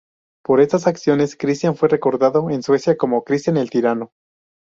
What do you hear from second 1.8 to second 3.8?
recordado en Suecia como "Cristián el